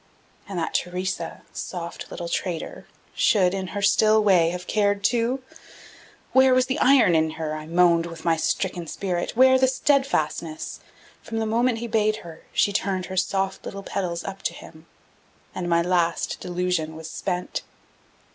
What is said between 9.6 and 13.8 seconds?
steadfastness? From the moment he bade her, she turned her soft